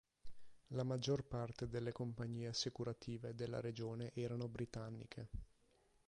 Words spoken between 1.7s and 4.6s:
compagnie assicurative della regione erano